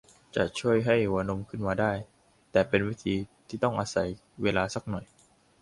[0.35, 1.91] จะช่วยให้หัวนมขึ้นมาได้
[2.51, 3.15] แต่เป็นวิธี
[3.47, 4.09] ที่ต้องอาศัย
[4.43, 5.05] เวลาสักหน่อย